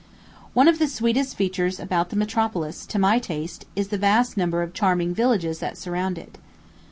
One 0.55 0.67
of 0.67 0.79
the 0.79 0.87
sweetest 0.87 1.35
features 1.35 1.79
about 1.79 2.09
the 2.09 2.15
metropolis, 2.15 2.87
to 2.87 2.97
my 2.97 3.19
taste, 3.19 3.65
is 3.75 3.89
the 3.89 3.99
vast 3.99 4.35
number 4.35 4.63
of 4.63 4.73
charming 4.73 5.13
villages 5.13 5.59
that 5.59 5.77
surround 5.77 6.17
it. 6.17 6.39